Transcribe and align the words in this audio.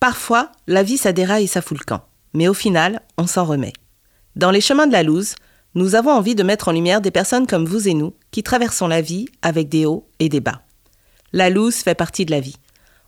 Parfois, 0.00 0.50
la 0.66 0.82
vie 0.82 0.96
ça 0.96 1.12
déraille 1.12 1.44
et 1.44 1.46
ça 1.46 1.60
fout 1.60 1.78
le 1.78 1.84
camp. 1.84 2.02
Mais 2.32 2.48
au 2.48 2.54
final, 2.54 3.02
on 3.18 3.26
s'en 3.26 3.44
remet. 3.44 3.74
Dans 4.34 4.50
les 4.50 4.62
chemins 4.62 4.86
de 4.86 4.92
la 4.92 5.02
loose, 5.02 5.34
nous 5.74 5.94
avons 5.94 6.10
envie 6.10 6.34
de 6.34 6.42
mettre 6.42 6.68
en 6.68 6.72
lumière 6.72 7.02
des 7.02 7.10
personnes 7.10 7.46
comme 7.46 7.66
vous 7.66 7.86
et 7.86 7.92
nous 7.92 8.14
qui 8.30 8.42
traversons 8.42 8.88
la 8.88 9.02
vie 9.02 9.26
avec 9.42 9.68
des 9.68 9.84
hauts 9.84 10.08
et 10.18 10.30
des 10.30 10.40
bas. 10.40 10.62
La 11.34 11.50
loose 11.50 11.76
fait 11.76 11.94
partie 11.94 12.24
de 12.24 12.30
la 12.30 12.40
vie. 12.40 12.56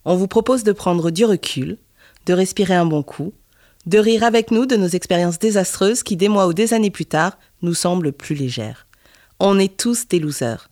On 0.04 0.16
vous 0.16 0.28
propose 0.28 0.64
de 0.64 0.72
prendre 0.72 1.10
du 1.10 1.24
recul, 1.24 1.78
de 2.26 2.34
respirer 2.34 2.74
un 2.74 2.86
bon 2.86 3.02
coup, 3.02 3.32
de 3.86 3.98
rire 3.98 4.22
avec 4.22 4.50
nous 4.50 4.66
de 4.66 4.76
nos 4.76 4.88
expériences 4.88 5.38
désastreuses 5.38 6.02
qui, 6.02 6.16
des 6.16 6.28
mois 6.28 6.46
ou 6.46 6.52
des 6.52 6.74
années 6.74 6.90
plus 6.90 7.06
tard, 7.06 7.38
nous 7.62 7.74
semblent 7.74 8.12
plus 8.12 8.34
légères. 8.34 8.86
On 9.40 9.58
est 9.58 9.76
tous 9.76 10.06
des 10.08 10.20
losers. 10.20 10.68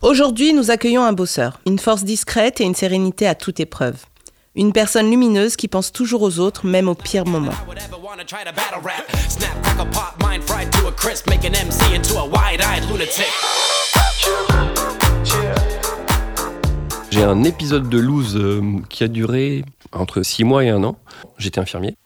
Aujourd'hui, 0.00 0.52
nous 0.52 0.70
accueillons 0.70 1.02
un 1.02 1.12
bosseur, 1.12 1.60
une 1.66 1.78
force 1.78 2.04
discrète 2.04 2.60
et 2.60 2.64
une 2.64 2.74
sérénité 2.74 3.26
à 3.26 3.34
toute 3.34 3.60
épreuve. 3.60 3.96
Une 4.54 4.72
personne 4.72 5.10
lumineuse 5.10 5.56
qui 5.56 5.66
pense 5.66 5.92
toujours 5.92 6.22
aux 6.22 6.38
autres, 6.38 6.66
même 6.66 6.88
au 6.88 6.94
pire 6.94 7.26
moment. 7.26 7.52
J'ai 17.10 17.22
un 17.22 17.44
épisode 17.44 17.88
de 17.88 17.98
loose 17.98 18.36
euh, 18.36 18.62
qui 18.88 19.04
a 19.04 19.08
duré 19.08 19.64
entre 19.92 20.22
6 20.22 20.44
mois 20.44 20.64
et 20.64 20.70
un 20.70 20.82
an. 20.84 20.96
J'étais 21.38 21.60
infirmier. 21.60 21.96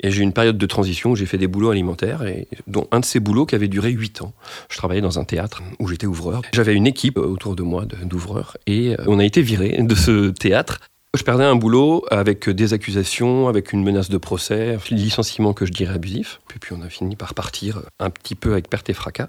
Et 0.00 0.10
j'ai 0.10 0.20
eu 0.20 0.22
une 0.22 0.32
période 0.32 0.58
de 0.58 0.66
transition 0.66 1.10
où 1.10 1.16
j'ai 1.16 1.26
fait 1.26 1.38
des 1.38 1.46
boulots 1.46 1.70
alimentaires, 1.70 2.22
et 2.26 2.48
dont 2.66 2.86
un 2.92 3.00
de 3.00 3.04
ces 3.04 3.20
boulots 3.20 3.46
qui 3.46 3.54
avait 3.54 3.68
duré 3.68 3.90
8 3.90 4.22
ans. 4.22 4.32
Je 4.68 4.76
travaillais 4.76 5.00
dans 5.00 5.18
un 5.18 5.24
théâtre 5.24 5.62
où 5.78 5.88
j'étais 5.88 6.06
ouvreur. 6.06 6.42
J'avais 6.52 6.74
une 6.74 6.86
équipe 6.86 7.18
autour 7.18 7.56
de 7.56 7.62
moi 7.62 7.84
d'ouvreurs, 8.04 8.56
et 8.66 8.94
euh, 8.94 9.04
on 9.06 9.18
a 9.18 9.24
été 9.24 9.42
viré 9.42 9.76
de 9.80 9.94
ce 9.94 10.30
théâtre. 10.30 10.80
Je 11.16 11.22
perdais 11.22 11.44
un 11.44 11.56
boulot 11.56 12.04
avec 12.10 12.50
des 12.50 12.74
accusations, 12.74 13.48
avec 13.48 13.72
une 13.72 13.82
menace 13.82 14.10
de 14.10 14.18
procès, 14.18 14.78
licenciement 14.90 15.54
que 15.54 15.64
je 15.64 15.72
dirais 15.72 15.94
abusif. 15.94 16.40
Et 16.54 16.58
puis 16.58 16.74
on 16.78 16.82
a 16.82 16.90
fini 16.90 17.16
par 17.16 17.34
partir 17.34 17.80
un 17.98 18.10
petit 18.10 18.34
peu 18.34 18.52
avec 18.52 18.68
perte 18.68 18.90
et 18.90 18.94
fracas. 18.94 19.28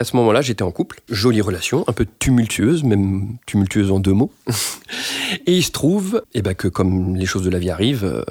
À 0.00 0.04
ce 0.04 0.14
moment-là, 0.16 0.42
j'étais 0.42 0.62
en 0.62 0.70
couple, 0.70 1.00
jolie 1.08 1.40
relation, 1.40 1.82
un 1.88 1.92
peu 1.92 2.06
tumultueuse, 2.20 2.84
même 2.84 3.36
tumultueuse 3.46 3.90
en 3.90 3.98
deux 3.98 4.12
mots. 4.12 4.30
Et 5.46 5.56
il 5.56 5.64
se 5.64 5.72
trouve 5.72 6.22
eh 6.34 6.42
ben, 6.42 6.54
que 6.54 6.68
comme 6.68 7.16
les 7.16 7.26
choses 7.26 7.42
de 7.42 7.50
la 7.50 7.58
vie 7.58 7.70
arrivent, 7.70 8.04
euh, 8.04 8.22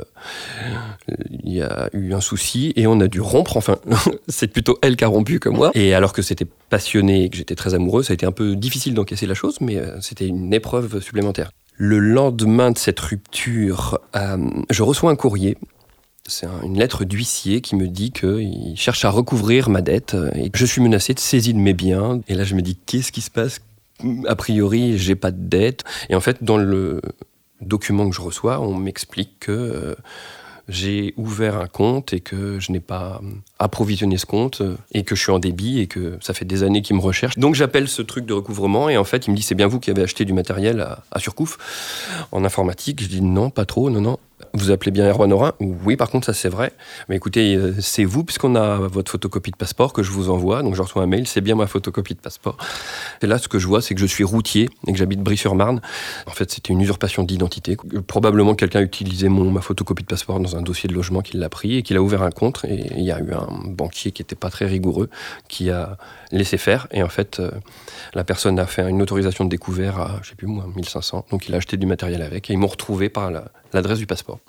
il 1.44 1.52
y 1.52 1.62
a 1.62 1.90
eu 1.92 2.14
un 2.14 2.22
souci 2.22 2.72
et 2.78 2.88
on 2.88 3.02
a 3.02 3.10
dû 3.10 3.20
rompre. 3.20 3.58
Enfin, 3.58 3.80
c'est 4.30 4.48
plutôt 4.48 4.80
elle 4.82 4.96
qui 4.96 5.04
a 5.04 5.08
rompu 5.10 5.40
que 5.40 5.50
moi. 5.50 5.72
Et 5.74 5.94
alors 5.94 6.14
que 6.14 6.22
c'était 6.22 6.48
passionné 6.70 7.26
et 7.26 7.30
que 7.30 7.36
j'étais 7.36 7.56
très 7.56 7.74
amoureux, 7.74 8.02
ça 8.02 8.14
a 8.14 8.16
été 8.16 8.26
un 8.26 8.32
peu 8.32 8.56
difficile 8.56 8.94
d'encaisser 8.94 9.26
la 9.26 9.34
chose, 9.34 9.58
mais 9.60 9.76
euh, 9.76 10.00
c'était 10.00 10.28
une 10.28 10.54
épreuve 10.54 11.02
supplémentaire. 11.02 11.52
Le 11.76 12.00
lendemain 12.00 12.72
de 12.72 12.78
cette 12.78 13.00
rupture, 13.02 14.00
euh, 14.16 14.38
je 14.70 14.84
reçois 14.84 15.12
un 15.12 15.18
courrier 15.18 15.58
c'est 16.28 16.48
une 16.64 16.78
lettre 16.78 17.06
d'huissier 17.06 17.62
qui 17.62 17.76
me 17.76 17.88
dit 17.88 18.12
qu'il 18.12 18.76
cherche 18.76 19.06
à 19.06 19.10
recouvrir 19.10 19.70
ma 19.70 19.82
dette 19.82 20.16
et 20.36 20.52
je 20.54 20.66
suis 20.66 20.82
menacé 20.82 21.14
de 21.14 21.20
saisie 21.20 21.54
de 21.54 21.60
mes 21.60 21.74
biens. 21.74 22.22
Et 22.28 22.36
là, 22.36 22.44
je 22.44 22.56
me 22.56 22.62
dis, 22.62 22.76
qu'est-ce 22.76 23.12
qui 23.12 23.22
se 23.22 23.32
passe? 23.32 23.62
A 24.28 24.36
priori, 24.36 24.98
j'ai 24.98 25.16
pas 25.16 25.32
de 25.32 25.42
dette. 25.42 25.84
Et 26.10 26.16
en 26.16 26.22
fait, 26.22 26.44
dans 26.44 26.58
le 26.58 27.02
document 27.62 28.10
que 28.10 28.16
je 28.16 28.22
reçois, 28.22 28.60
on 28.60 28.76
m'explique 28.76 29.40
que 29.40 29.52
euh, 29.52 29.96
j'ai 30.68 31.14
ouvert 31.18 31.60
un 31.60 31.68
compte 31.68 32.14
et 32.14 32.20
que 32.20 32.60
je 32.60 32.72
n'ai 32.72 32.80
pas 32.80 33.22
approvisionné 33.60 34.18
ce 34.18 34.26
compte 34.26 34.62
et 34.92 35.04
que 35.04 35.16
je 35.16 35.22
suis 35.22 35.32
en 35.32 35.40
débit 35.40 35.80
et 35.80 35.88
que 35.88 36.18
ça 36.22 36.34
fait 36.34 36.46
des 36.46 36.64
années 36.64 36.82
qu'ils 36.82 36.96
me 36.96 37.02
recherchent. 37.02 37.38
Donc 37.38 37.56
j'appelle 37.56 37.88
ce 37.88 38.02
truc 38.02 38.26
de 38.26 38.34
recouvrement 38.34 38.90
et 38.90 38.98
en 38.98 39.04
fait 39.04 39.28
il 39.28 39.32
me 39.32 39.36
dit 39.36 39.42
c'est 39.42 39.56
bien 39.56 39.68
vous 39.68 39.80
qui 39.80 39.90
avez 39.90 40.04
acheté 40.04 40.26
du 40.26 40.34
matériel 40.34 40.82
à, 41.12 41.20
Surcouf 41.20 41.58
en 42.32 42.46
informatique. 42.46 43.02
Je 43.02 43.08
dis 43.08 43.22
non, 43.22 43.50
pas 43.50 43.66
trop, 43.66 43.90
non, 43.90 44.02
non. 44.02 44.20
Vous 44.54 44.72
appelez 44.72 44.92
bien 44.92 45.10
Erwan 45.10 45.34
Orin? 45.34 45.54
Oui, 45.60 45.96
par 45.98 46.10
contre, 46.10 46.28
ça 46.28 46.34
c'est 46.34 46.50
vrai. 46.50 46.72
Mais 47.10 47.16
écoutez, 47.16 47.56
euh, 47.56 47.74
c'est 47.80 48.06
vous, 48.06 48.24
puisqu'on 48.24 48.56
a 48.56 48.78
votre 48.78 49.12
photocopie 49.12 49.52
de 49.52 49.56
passeport 49.56 49.94
que 49.94 50.04
je 50.04 50.12
vous 50.12 50.30
envoie. 50.30 50.62
Donc 50.62 50.76
je 50.76 50.82
reçois 50.82 51.02
un 51.02 51.08
mail, 51.08 51.28
c'est 51.28 51.42
bien 51.42 51.56
ma 51.56 51.68
photocopie 51.68 52.14
de 52.14 52.20
passeport. 52.20 52.58
Et 53.22 53.28
là, 53.28 53.40
ce 53.40 53.48
que 53.48 53.60
je 53.60 53.68
vois, 53.68 53.82
c'est 53.82 53.96
que 53.96 54.02
je 54.02 54.06
suis 54.06 54.24
routier 54.24 54.70
et 54.86 54.92
que 54.92 54.98
j'habite 54.98 55.22
Brie-sur-Marne. 55.22 55.82
En 56.28 56.32
fait, 56.32 56.52
c'était 56.52 56.72
une 56.72 56.82
usurpation 56.82 57.24
d'identité. 57.24 57.78
Probablement 58.06 58.54
quelqu'un 58.56 58.80
a 58.80 58.84
utilisé 58.84 59.28
mon, 59.28 59.50
ma 59.52 59.62
photocopie 59.62 60.04
de 60.04 60.08
passeport 60.08 60.40
dans 60.40 60.56
un 60.56 60.62
dossier 60.62 60.88
de 60.88 60.94
logement 60.94 61.22
qu'il 61.22 61.40
l'a 61.40 61.50
pris 61.50 61.78
et 61.78 61.84
qu'il 61.84 61.98
a 61.98 62.02
ouvert 62.02 62.22
un 62.22 62.32
compte. 62.32 62.64
Et 62.68 62.92
il 62.96 63.04
y 63.04 63.12
a 63.12 63.20
eu 63.20 63.34
un 63.34 63.47
banquier 63.66 64.12
qui 64.12 64.22
n'était 64.22 64.36
pas 64.36 64.50
très 64.50 64.66
rigoureux, 64.66 65.10
qui 65.48 65.70
a 65.70 65.98
laissé 66.32 66.58
faire. 66.58 66.88
Et 66.92 67.04
en 67.04 67.10
fait, 67.10 67.40
euh, 67.40 67.52
la 68.14 68.24
personne 68.24 68.60
a 68.60 68.66
fait 68.66 68.88
une 68.90 69.02
autorisation 69.02 69.46
de 69.46 69.50
découvert 69.50 70.00
à, 70.00 70.20
je 70.24 70.30
sais 70.30 70.36
plus 70.36 70.48
moi, 70.48 70.66
1500. 70.76 71.26
Donc 71.32 71.48
il 71.48 71.54
a 71.54 71.58
acheté 71.58 71.78
du 71.78 71.86
matériel 71.86 72.22
avec 72.22 72.50
et 72.50 72.54
ils 72.54 72.60
m'ont 72.60 72.68
retrouvé 72.68 73.10
par 73.10 73.32
l'adresse 73.74 74.00
du 74.00 74.08
passeport. 74.08 74.40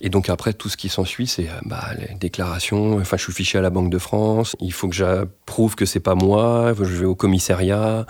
Et 0.00 0.08
donc 0.08 0.28
après, 0.28 0.52
tout 0.52 0.68
ce 0.68 0.76
qui 0.76 0.88
s'ensuit, 0.88 1.26
c'est 1.26 1.48
euh, 1.48 1.60
bah, 1.64 1.88
les 1.98 2.14
déclarations. 2.14 2.98
Enfin, 2.98 3.16
je 3.16 3.24
suis 3.24 3.32
fiché 3.32 3.58
à 3.58 3.62
la 3.62 3.70
Banque 3.70 3.90
de 3.90 3.98
France. 3.98 4.56
Il 4.60 4.72
faut 4.72 4.88
que 4.88 4.94
j'approuve 4.94 5.74
que 5.74 5.86
c'est 5.86 6.00
pas 6.00 6.14
moi. 6.14 6.74
Je 6.76 6.84
vais 6.84 7.06
au 7.06 7.14
commissariat. 7.14 8.06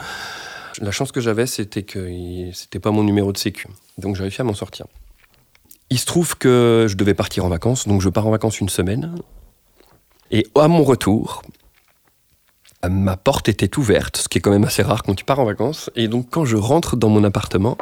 La 0.81 0.93
chance 0.93 1.12
que 1.12 1.21
j'avais, 1.21 1.47
c'était 1.47 1.82
que 1.82 2.09
c'était 2.53 2.78
pas 2.78 2.91
mon 2.91 3.03
numéro 3.03 3.32
de 3.32 3.38
sécu. 3.38 3.67
Donc 3.99 4.17
j'ai 4.17 4.22
réussi 4.22 4.41
à 4.41 4.44
m'en 4.44 4.55
sortir. 4.55 4.87
Il 5.91 5.99
se 5.99 6.06
trouve 6.06 6.38
que 6.38 6.87
je 6.88 6.94
devais 6.94 7.15
partir 7.15 7.44
en 7.44 7.49
vacances, 7.49 7.88
donc 7.88 8.00
je 8.00 8.09
pars 8.09 8.27
en 8.27 8.31
vacances 8.31 8.61
une 8.61 8.69
semaine. 8.69 9.12
Et 10.30 10.46
à 10.54 10.68
mon 10.68 10.84
retour, 10.84 11.42
ma 12.88 13.16
porte 13.16 13.48
était 13.48 13.78
ouverte, 13.78 14.16
ce 14.16 14.28
qui 14.28 14.38
est 14.38 14.41
quand 14.41 14.50
même 14.50 14.64
assez 14.64 14.82
rare 14.82 15.02
quand 15.02 15.14
tu 15.14 15.24
pars 15.24 15.41
en 15.41 15.44
vacances. 15.44 15.91
Et 15.96 16.08
donc 16.08 16.28
quand 16.30 16.44
je 16.44 16.56
rentre 16.56 16.96
dans 16.96 17.08
mon 17.08 17.24
appartement, 17.24 17.76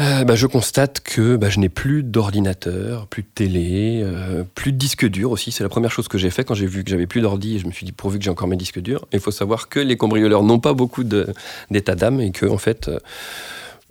euh, 0.00 0.24
bah, 0.24 0.34
je 0.34 0.46
constate 0.46 1.00
que 1.00 1.36
bah, 1.36 1.50
je 1.50 1.60
n'ai 1.60 1.68
plus 1.68 2.02
d'ordinateur, 2.02 3.06
plus 3.06 3.22
de 3.22 3.28
télé, 3.32 4.00
euh, 4.02 4.42
plus 4.54 4.72
de 4.72 4.76
disque 4.76 5.06
dur 5.06 5.30
aussi. 5.30 5.52
C'est 5.52 5.62
la 5.62 5.68
première 5.68 5.92
chose 5.92 6.08
que 6.08 6.18
j'ai 6.18 6.30
fait 6.30 6.44
quand 6.44 6.54
j'ai 6.54 6.66
vu 6.66 6.82
que 6.82 6.90
j'avais 6.90 7.06
plus 7.06 7.20
d'ordi. 7.20 7.60
Je 7.60 7.66
me 7.66 7.72
suis 7.72 7.86
dit 7.86 7.92
pourvu 7.92 8.18
que 8.18 8.24
j'ai 8.24 8.30
encore 8.30 8.48
mes 8.48 8.56
disques 8.56 8.80
durs. 8.80 9.06
Il 9.12 9.20
faut 9.20 9.30
savoir 9.30 9.68
que 9.68 9.78
les 9.78 9.96
cambrioleurs 9.96 10.42
n'ont 10.42 10.58
pas 10.58 10.74
beaucoup 10.74 11.04
d'état 11.04 11.94
d'âme 11.94 12.20
et 12.20 12.32
que 12.32 12.46
en 12.46 12.58
fait, 12.58 12.88
euh, 12.88 12.98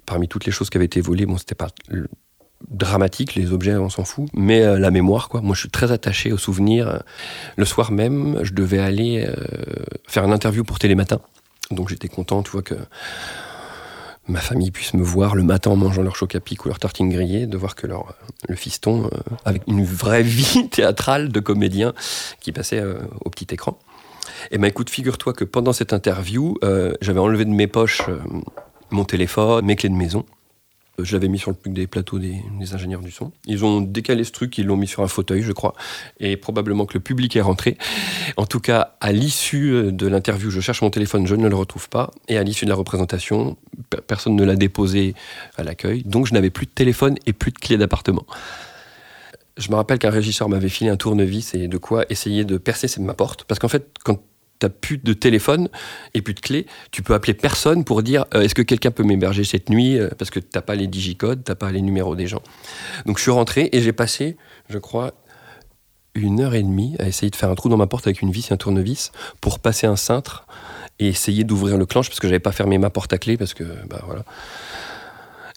parmi 0.05 0.27
toutes 0.27 0.45
les 0.45 0.51
choses 0.51 0.69
qui 0.69 0.77
avaient 0.77 0.85
été 0.85 0.99
volées, 0.99 1.25
bon, 1.25 1.37
c'était 1.37 1.55
pas 1.55 1.69
dramatique, 2.73 3.35
les 3.35 3.53
objets, 3.53 3.75
on 3.75 3.89
s'en 3.89 4.03
fout, 4.03 4.27
mais 4.33 4.79
la 4.79 4.91
mémoire, 4.91 5.29
quoi. 5.29 5.41
Moi, 5.41 5.55
je 5.55 5.61
suis 5.61 5.69
très 5.69 5.91
attaché 5.91 6.31
aux 6.31 6.37
souvenirs. 6.37 7.03
Le 7.55 7.65
soir 7.65 7.91
même, 7.91 8.39
je 8.43 8.53
devais 8.53 8.79
aller 8.79 9.27
faire 10.07 10.25
une 10.25 10.33
interview 10.33 10.63
pour 10.63 10.79
Télématin. 10.79 11.19
Donc 11.71 11.89
j'étais 11.89 12.07
content, 12.07 12.43
tu 12.43 12.51
vois, 12.51 12.61
que 12.61 12.75
ma 14.27 14.39
famille 14.39 14.71
puisse 14.71 14.93
me 14.93 15.03
voir 15.03 15.35
le 15.35 15.43
matin 15.43 15.71
en 15.71 15.75
mangeant 15.75 16.01
leur 16.01 16.15
choc 16.15 16.35
à 16.35 16.39
pic 16.39 16.63
ou 16.65 16.69
leur 16.69 16.79
tartine 16.79 17.09
grillée, 17.09 17.45
de 17.45 17.57
voir 17.57 17.75
que 17.75 17.87
leur, 17.87 18.09
euh, 18.09 18.13
le 18.49 18.55
fiston, 18.55 19.05
euh, 19.05 19.17
avec 19.45 19.63
une 19.67 19.83
vraie 19.83 20.23
vie 20.23 20.69
théâtrale 20.69 21.29
de 21.29 21.39
comédien 21.39 21.93
qui 22.39 22.51
passait 22.51 22.79
euh, 22.79 22.99
au 23.25 23.29
petit 23.29 23.53
écran. 23.53 23.77
Et 24.51 24.57
ben 24.57 24.67
écoute, 24.67 24.89
figure-toi 24.89 25.33
que 25.33 25.43
pendant 25.43 25.73
cette 25.73 25.93
interview, 25.93 26.57
j'avais 27.01 27.19
enlevé 27.19 27.43
de 27.45 27.49
mes 27.49 27.67
poches 27.67 28.03
mon 28.89 29.03
téléphone, 29.03 29.65
mes 29.65 29.75
clés 29.75 29.89
de 29.89 29.95
maison. 29.95 30.25
Je 30.99 31.13
l'avais 31.13 31.27
mis 31.27 31.39
sur 31.39 31.51
le 31.51 31.71
des 31.71 31.87
plateaux 31.87 32.19
des, 32.19 32.43
ingénieurs 32.73 33.01
du 33.01 33.09
son. 33.09 33.31
Ils 33.47 33.65
ont 33.65 33.81
décalé 33.81 34.23
ce 34.23 34.31
truc, 34.31 34.57
ils 34.59 34.65
l'ont 34.65 34.77
mis 34.77 34.87
sur 34.87 35.01
un 35.01 35.07
fauteuil, 35.07 35.41
je 35.41 35.51
crois. 35.51 35.73
Et 36.19 36.37
probablement 36.37 36.85
que 36.85 36.93
le 36.93 36.99
public 36.99 37.35
est 37.35 37.41
rentré. 37.41 37.77
En 38.37 38.45
tout 38.45 38.59
cas, 38.59 38.95
à 39.01 39.11
l'issue 39.11 39.91
de 39.91 40.07
l'interview, 40.07 40.51
je 40.51 40.59
cherche 40.59 40.83
mon 40.83 40.91
téléphone, 40.91 41.25
je 41.25 41.35
ne 41.35 41.47
le 41.47 41.55
retrouve 41.55 41.89
pas. 41.89 42.11
Et 42.27 42.37
à 42.37 42.43
l'issue 42.43 42.65
de 42.65 42.69
la 42.69 42.75
représentation, 42.75 43.57
personne 44.05 44.35
ne 44.35 44.43
l'a 44.43 44.55
déposé 44.55 45.15
à 45.57 45.63
l'accueil. 45.63 46.03
Donc 46.03 46.27
je 46.27 46.33
n'avais 46.33 46.51
plus 46.51 46.67
de 46.67 46.71
téléphone 46.71 47.15
et 47.25 47.33
plus 47.33 47.51
de 47.51 47.57
clé 47.57 47.77
d'appartement. 47.77 48.25
Je 49.57 49.69
me 49.69 49.75
rappelle 49.75 49.99
qu'un 49.99 50.11
régisseur 50.11 50.47
m'avait 50.49 50.69
filé 50.69 50.89
un 50.89 50.97
tournevis 50.97 51.55
et 51.55 51.67
de 51.67 51.77
quoi 51.77 52.05
essayer 52.09 52.45
de 52.45 52.57
percer 52.57 52.87
ma 52.99 53.13
porte. 53.13 53.45
Parce 53.45 53.59
qu'en 53.59 53.67
fait, 53.67 53.87
quand 54.03 54.19
t'as 54.63 54.69
plus 54.69 54.97
de 54.97 55.11
téléphone 55.11 55.67
et 56.13 56.21
plus 56.21 56.33
de 56.33 56.39
clé, 56.39 56.67
tu 56.91 57.03
peux 57.03 57.13
appeler 57.13 57.33
personne 57.33 57.83
pour 57.83 58.01
dire 58.01 58.25
euh, 58.33 58.41
est-ce 58.41 58.55
que 58.55 58.61
quelqu'un 58.61 58.91
peut 58.91 59.03
m'héberger 59.03 59.43
cette 59.43 59.69
nuit 59.69 59.99
euh, 59.99 60.09
parce 60.17 60.31
que 60.31 60.39
t'as 60.39 60.61
pas 60.61 60.75
les 60.75 60.87
digicodes, 60.87 61.43
t'as 61.43 61.55
pas 61.55 61.69
les 61.71 61.81
numéros 61.81 62.15
des 62.15 62.27
gens. 62.27 62.41
Donc 63.05 63.17
je 63.17 63.23
suis 63.23 63.31
rentré 63.31 63.67
et 63.73 63.81
j'ai 63.81 63.91
passé, 63.91 64.37
je 64.69 64.77
crois, 64.77 65.11
une 66.15 66.39
heure 66.39 66.55
et 66.55 66.63
demie 66.63 66.95
à 66.99 67.07
essayer 67.07 67.29
de 67.29 67.35
faire 67.35 67.49
un 67.49 67.55
trou 67.55 67.67
dans 67.67 67.75
ma 67.75 67.87
porte 67.87 68.07
avec 68.07 68.21
une 68.21 68.31
vis 68.31 68.51
et 68.51 68.53
un 68.53 68.57
tournevis 68.57 69.11
pour 69.41 69.59
passer 69.59 69.85
un 69.85 69.97
cintre 69.97 70.47
et 70.99 71.09
essayer 71.09 71.43
d'ouvrir 71.43 71.77
le 71.77 71.85
clenche 71.85 72.07
parce 72.07 72.21
que 72.21 72.29
j'avais 72.29 72.39
pas 72.39 72.53
fermé 72.53 72.77
ma 72.77 72.89
porte 72.89 73.11
à 73.11 73.17
clé 73.17 73.35
parce 73.35 73.53
que 73.53 73.65
bah 73.89 74.01
voilà. 74.05 74.23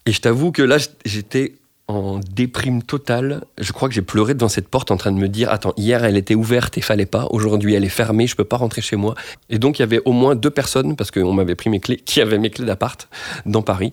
Et 0.07 0.13
je 0.13 0.21
t'avoue 0.21 0.51
que 0.51 0.63
là 0.63 0.79
j'étais 1.05 1.55
en 1.89 2.19
déprime 2.19 2.83
totale. 2.83 3.45
Je 3.59 3.73
crois 3.73 3.89
que 3.89 3.95
j'ai 3.95 4.03
pleuré 4.03 4.35
devant 4.35 4.49
cette 4.49 4.69
porte 4.69 4.91
en 4.91 4.97
train 4.97 5.13
de 5.13 5.19
me 5.19 5.29
dire 5.29 5.51
Attends, 5.51 5.73
hier 5.77 6.05
elle 6.05 6.17
était 6.17 6.35
ouverte 6.35 6.77
et 6.79 6.81
fallait 6.81 7.07
pas. 7.07 7.29
Aujourd'hui 7.31 7.75
elle 7.75 7.85
est 7.85 7.89
fermée, 7.89 8.27
je 8.27 8.35
peux 8.35 8.45
pas 8.45 8.57
rentrer 8.57 8.83
chez 8.83 8.97
moi. 8.97 9.15
Et 9.51 9.59
donc 9.59 9.79
il 9.79 9.83
y 9.83 9.85
avait 9.85 10.01
au 10.05 10.13
moins 10.13 10.35
deux 10.35 10.51
personnes, 10.51 10.97
parce 10.97 11.11
qu'on 11.11 11.33
m'avait 11.33 11.55
pris 11.55 11.71
mes 11.71 11.81
clés, 11.81 11.99
qui 11.99 12.21
avaient 12.21 12.39
mes 12.39 12.51
clés 12.51 12.67
d'appart 12.67 13.09
dans 13.45 13.63
Paris. 13.63 13.93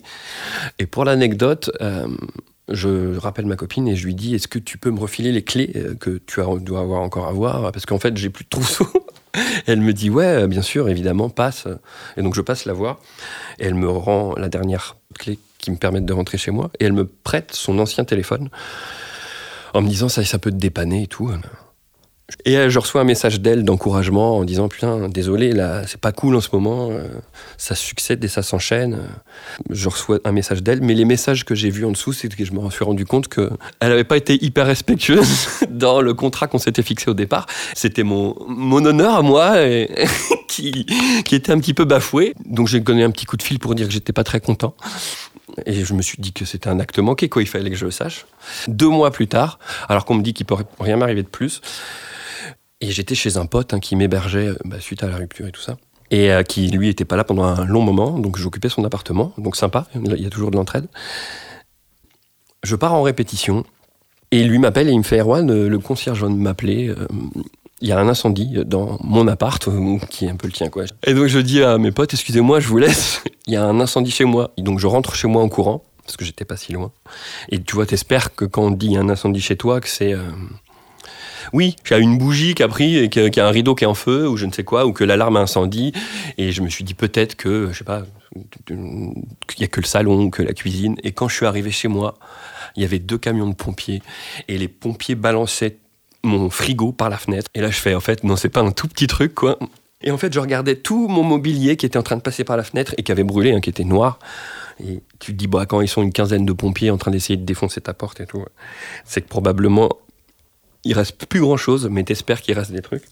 Et 0.78 0.86
pour 0.86 1.04
l'anecdote, 1.04 1.70
euh, 1.80 2.08
je 2.68 3.16
rappelle 3.16 3.46
ma 3.46 3.56
copine 3.56 3.86
et 3.86 3.94
je 3.94 4.06
lui 4.06 4.14
dis 4.14 4.34
est-ce 4.34 4.48
que 4.48 4.58
tu 4.58 4.78
peux 4.78 4.90
me 4.90 4.98
refiler 4.98 5.30
les 5.30 5.44
clés 5.44 5.70
euh, 5.76 5.94
que 5.94 6.20
tu 6.26 6.40
dois 6.60 6.80
avoir 6.80 7.00
encore 7.00 7.28
à 7.28 7.32
voir? 7.32 7.70
Parce 7.70 7.86
qu'en 7.86 7.98
fait 7.98 8.16
j'ai 8.16 8.30
plus 8.30 8.44
de 8.44 8.48
trousseau. 8.48 8.88
elle 9.66 9.80
me 9.80 9.92
dit 9.92 10.10
ouais 10.10 10.46
bien 10.48 10.62
sûr 10.62 10.88
évidemment 10.88 11.28
passe 11.28 11.66
et 12.16 12.22
donc 12.22 12.34
je 12.34 12.40
passe 12.40 12.66
la 12.66 12.72
voir 12.72 13.00
et 13.58 13.64
elle 13.64 13.74
me 13.74 13.88
rend 13.88 14.34
la 14.36 14.48
dernière 14.48 14.96
clé 15.18 15.38
qui 15.64 15.70
me 15.70 15.76
permettent 15.76 16.04
de 16.04 16.12
rentrer 16.12 16.36
chez 16.36 16.50
moi 16.50 16.70
et 16.78 16.84
elle 16.84 16.92
me 16.92 17.06
prête 17.06 17.52
son 17.52 17.78
ancien 17.78 18.04
téléphone 18.04 18.50
en 19.72 19.80
me 19.80 19.88
disant 19.88 20.08
ça 20.08 20.38
peut 20.38 20.50
te 20.50 20.56
dépanner 20.56 21.04
et 21.04 21.06
tout. 21.06 21.30
Et 22.44 22.56
euh, 22.56 22.70
je 22.70 22.78
reçois 22.78 23.00
un 23.02 23.04
message 23.04 23.40
d'elle 23.40 23.64
d'encouragement 23.64 24.38
en 24.38 24.44
disant 24.44 24.68
Putain, 24.68 25.08
désolé, 25.08 25.52
là, 25.52 25.86
c'est 25.86 26.00
pas 26.00 26.12
cool 26.12 26.36
en 26.36 26.40
ce 26.40 26.48
moment, 26.52 26.90
euh, 26.90 27.06
ça 27.58 27.74
succède 27.74 28.22
et 28.24 28.28
ça 28.28 28.42
s'enchaîne. 28.42 28.98
Je 29.70 29.88
reçois 29.88 30.20
un 30.24 30.32
message 30.32 30.62
d'elle, 30.62 30.80
mais 30.80 30.94
les 30.94 31.04
messages 31.04 31.44
que 31.44 31.54
j'ai 31.54 31.70
vus 31.70 31.84
en 31.84 31.92
dessous, 31.92 32.12
c'est 32.12 32.28
que 32.28 32.44
je 32.44 32.52
me 32.52 32.70
suis 32.70 32.84
rendu 32.84 33.04
compte 33.04 33.28
qu'elle 33.28 33.50
n'avait 33.82 34.04
pas 34.04 34.16
été 34.16 34.42
hyper 34.42 34.66
respectueuse 34.66 35.48
dans 35.70 36.00
le 36.00 36.14
contrat 36.14 36.46
qu'on 36.46 36.58
s'était 36.58 36.82
fixé 36.82 37.10
au 37.10 37.14
départ. 37.14 37.46
C'était 37.74 38.04
mon, 38.04 38.36
mon 38.48 38.84
honneur 38.84 39.16
à 39.16 39.22
moi 39.22 39.56
qui, 40.48 40.86
qui 41.24 41.34
était 41.34 41.52
un 41.52 41.58
petit 41.58 41.74
peu 41.74 41.84
bafoué. 41.84 42.34
Donc 42.46 42.68
j'ai 42.68 42.80
donné 42.80 43.02
un 43.02 43.10
petit 43.10 43.26
coup 43.26 43.36
de 43.36 43.42
fil 43.42 43.58
pour 43.58 43.74
dire 43.74 43.86
que 43.86 43.92
j'étais 43.92 44.12
pas 44.12 44.24
très 44.24 44.40
content. 44.40 44.74
Et 45.66 45.84
je 45.84 45.94
me 45.94 46.02
suis 46.02 46.18
dit 46.18 46.32
que 46.32 46.44
c'était 46.44 46.68
un 46.68 46.80
acte 46.80 46.98
manqué, 46.98 47.28
quoi, 47.28 47.42
il 47.42 47.48
fallait 47.48 47.70
que 47.70 47.76
je 47.76 47.84
le 47.84 47.90
sache. 47.90 48.26
Deux 48.68 48.88
mois 48.88 49.10
plus 49.10 49.28
tard, 49.28 49.58
alors 49.88 50.04
qu'on 50.04 50.14
me 50.14 50.22
dit 50.22 50.34
qu'il 50.34 50.46
peut 50.46 50.56
rien 50.80 50.96
m'arriver 50.96 51.22
de 51.22 51.28
plus, 51.28 51.60
et 52.80 52.90
j'étais 52.90 53.14
chez 53.14 53.36
un 53.36 53.46
pote 53.46 53.72
hein, 53.72 53.80
qui 53.80 53.96
m'hébergeait 53.96 54.48
euh, 54.48 54.58
bah, 54.64 54.80
suite 54.80 55.02
à 55.02 55.08
la 55.08 55.16
rupture 55.16 55.46
et 55.46 55.52
tout 55.52 55.60
ça. 55.60 55.76
Et 56.10 56.30
euh, 56.30 56.42
qui, 56.42 56.68
lui, 56.68 56.88
était 56.88 57.06
pas 57.06 57.16
là 57.16 57.24
pendant 57.24 57.44
un 57.44 57.64
long 57.64 57.82
moment. 57.82 58.18
Donc, 58.18 58.36
j'occupais 58.36 58.68
son 58.68 58.84
appartement. 58.84 59.32
Donc, 59.38 59.56
sympa. 59.56 59.86
Il 59.94 60.20
y 60.20 60.26
a 60.26 60.30
toujours 60.30 60.50
de 60.50 60.56
l'entraide. 60.56 60.86
Je 62.62 62.76
pars 62.76 62.92
en 62.92 63.02
répétition. 63.02 63.64
Et 64.30 64.44
lui 64.44 64.58
m'appelle 64.58 64.88
et 64.88 64.92
il 64.92 64.98
me 64.98 65.04
fait 65.04 65.20
Erwan, 65.20 65.48
euh, 65.50 65.68
le 65.68 65.78
concierge 65.78 66.24
vient 66.24 66.34
m'appeler. 66.34 66.92
Il 67.80 67.88
y 67.88 67.92
a 67.92 67.98
un 67.98 68.08
incendie 68.08 68.58
dans 68.64 68.98
mon 69.02 69.28
appart, 69.28 69.68
qui 70.08 70.26
est 70.26 70.30
un 70.30 70.36
peu 70.36 70.46
le 70.46 70.52
tien, 70.52 70.68
quoi. 70.68 70.84
Et 71.06 71.14
donc, 71.14 71.26
je 71.26 71.38
dis 71.38 71.62
à 71.62 71.76
mes 71.76 71.90
potes 71.90 72.14
Excusez-moi, 72.14 72.60
je 72.60 72.68
vous 72.68 72.78
laisse. 72.78 73.22
Il 73.46 73.52
y 73.52 73.56
a 73.56 73.64
un 73.64 73.80
incendie 73.80 74.10
chez 74.10 74.24
moi. 74.24 74.52
Et 74.56 74.62
donc, 74.62 74.78
je 74.78 74.86
rentre 74.86 75.14
chez 75.14 75.28
moi 75.28 75.42
en 75.42 75.48
courant. 75.48 75.84
Parce 76.04 76.16
que 76.16 76.24
j'étais 76.24 76.44
pas 76.44 76.56
si 76.56 76.72
loin. 76.72 76.92
Et 77.50 77.62
tu 77.62 77.74
vois, 77.74 77.86
t'espères 77.86 78.34
que 78.34 78.44
quand 78.44 78.62
on 78.62 78.70
dit 78.70 78.86
il 78.86 78.92
y 78.92 78.96
a 78.96 79.00
un 79.00 79.08
incendie 79.08 79.40
chez 79.40 79.56
toi, 79.56 79.80
que 79.80 79.88
c'est 79.88 80.14
oui, 81.52 81.76
j'ai 81.84 81.98
une 81.98 82.18
bougie 82.18 82.54
qui 82.54 82.62
a 82.62 82.68
pris 82.68 82.96
et 82.96 83.08
qu'il 83.08 83.36
y 83.36 83.40
a 83.40 83.46
un 83.46 83.50
rideau 83.50 83.74
qui 83.74 83.84
est 83.84 83.86
en 83.86 83.94
feu 83.94 84.28
ou 84.28 84.36
je 84.36 84.46
ne 84.46 84.52
sais 84.52 84.64
quoi, 84.64 84.86
ou 84.86 84.92
que 84.92 85.04
l'alarme 85.04 85.36
a 85.36 85.40
incendie. 85.40 85.92
Et 86.38 86.52
je 86.52 86.62
me 86.62 86.68
suis 86.68 86.84
dit 86.84 86.94
peut-être 86.94 87.36
que, 87.36 87.68
je 87.72 87.78
sais 87.78 87.84
pas, 87.84 88.02
qu'il 88.66 88.76
n'y 89.58 89.64
a 89.64 89.68
que 89.68 89.80
le 89.80 89.86
salon, 89.86 90.30
que 90.30 90.42
la 90.42 90.52
cuisine. 90.52 90.96
Et 91.04 91.12
quand 91.12 91.28
je 91.28 91.36
suis 91.36 91.46
arrivé 91.46 91.70
chez 91.70 91.88
moi, 91.88 92.14
il 92.76 92.82
y 92.82 92.84
avait 92.84 92.98
deux 92.98 93.18
camions 93.18 93.48
de 93.48 93.54
pompiers 93.54 94.02
et 94.48 94.58
les 94.58 94.68
pompiers 94.68 95.14
balançaient 95.14 95.76
mon 96.24 96.50
frigo 96.50 96.92
par 96.92 97.10
la 97.10 97.18
fenêtre. 97.18 97.48
Et 97.54 97.60
là, 97.60 97.70
je 97.70 97.78
fais, 97.78 97.94
en 97.94 98.00
fait, 98.00 98.24
non, 98.24 98.36
c'est 98.36 98.48
pas 98.48 98.60
un 98.60 98.72
tout 98.72 98.88
petit 98.88 99.06
truc, 99.06 99.34
quoi. 99.34 99.58
Et 100.02 100.10
en 100.10 100.18
fait, 100.18 100.32
je 100.32 100.40
regardais 100.40 100.76
tout 100.76 101.08
mon 101.08 101.22
mobilier 101.22 101.76
qui 101.76 101.86
était 101.86 101.98
en 101.98 102.02
train 102.02 102.16
de 102.16 102.22
passer 102.22 102.44
par 102.44 102.56
la 102.56 102.62
fenêtre 102.62 102.94
et 102.98 103.02
qui 103.02 103.12
avait 103.12 103.24
brûlé, 103.24 103.52
hein, 103.52 103.60
qui 103.60 103.70
était 103.70 103.84
noir. 103.84 104.18
Et 104.84 105.00
tu 105.18 105.32
te 105.32 105.36
dis, 105.36 105.46
bah, 105.46 105.66
quand 105.66 105.80
ils 105.80 105.88
sont 105.88 106.02
une 106.02 106.12
quinzaine 106.12 106.44
de 106.44 106.52
pompiers 106.52 106.90
en 106.90 106.98
train 106.98 107.10
d'essayer 107.10 107.36
de 107.36 107.44
défoncer 107.44 107.80
ta 107.80 107.94
porte 107.94 108.20
et 108.20 108.26
tout, 108.26 108.44
c'est 109.04 109.22
que 109.22 109.28
probablement 109.28 109.88
il 110.84 110.92
reste 110.92 111.24
plus 111.24 111.40
grand 111.40 111.56
chose, 111.56 111.88
mais 111.90 112.04
t'espères 112.04 112.42
qu'il 112.42 112.54
reste 112.58 112.72
des 112.72 112.82
trucs. 112.82 113.04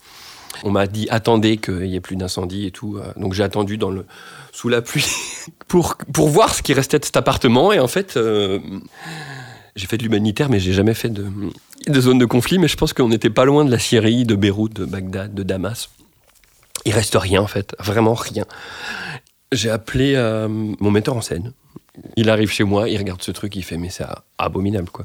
On 0.64 0.70
m'a 0.70 0.86
dit 0.86 1.06
attendez 1.10 1.56
qu'il 1.56 1.86
y 1.86 1.96
ait 1.96 2.00
plus 2.00 2.16
d'incendie 2.16 2.66
et 2.66 2.70
tout. 2.70 2.98
Euh, 2.98 3.12
donc 3.16 3.32
j'ai 3.32 3.42
attendu 3.42 3.78
dans 3.78 3.90
le 3.90 4.04
sous 4.52 4.68
la 4.68 4.82
pluie 4.82 5.06
pour 5.68 5.96
pour 6.12 6.28
voir 6.28 6.54
ce 6.54 6.62
qui 6.62 6.74
restait 6.74 6.98
de 6.98 7.04
cet 7.04 7.16
appartement. 7.16 7.72
Et 7.72 7.78
en 7.78 7.88
fait, 7.88 8.16
euh, 8.16 8.58
j'ai 9.76 9.86
fait 9.86 9.96
de 9.96 10.02
l'humanitaire, 10.02 10.48
mais 10.48 10.60
j'ai 10.60 10.72
jamais 10.72 10.94
fait 10.94 11.08
de, 11.08 11.26
de 11.86 12.00
zone 12.00 12.18
de 12.18 12.26
conflit. 12.26 12.58
Mais 12.58 12.68
je 12.68 12.76
pense 12.76 12.92
qu'on 12.92 13.08
n'était 13.08 13.30
pas 13.30 13.44
loin 13.44 13.64
de 13.64 13.70
la 13.70 13.78
Syrie, 13.78 14.24
de 14.24 14.34
Beyrouth, 14.34 14.72
de 14.74 14.84
Bagdad, 14.84 15.34
de 15.34 15.42
Damas. 15.42 15.90
Il 16.84 16.92
reste 16.92 17.16
rien 17.16 17.40
en 17.40 17.46
fait, 17.46 17.74
vraiment 17.78 18.14
rien. 18.14 18.44
J'ai 19.52 19.70
appelé 19.70 20.14
euh, 20.16 20.48
mon 20.48 20.90
metteur 20.90 21.16
en 21.16 21.20
scène. 21.20 21.52
Il 22.16 22.30
arrive 22.30 22.50
chez 22.50 22.64
moi, 22.64 22.88
il 22.88 22.96
regarde 22.96 23.22
ce 23.22 23.30
truc, 23.30 23.54
il 23.54 23.62
fait 23.62 23.76
mais 23.76 23.90
c'est 23.90 24.04
abominable 24.38 24.88
quoi. 24.90 25.04